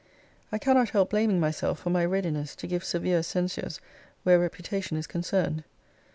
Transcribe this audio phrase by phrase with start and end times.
[0.51, 3.79] I cannot help blaming myself for my readiness to give severe censures
[4.23, 5.63] where reputation is concerned.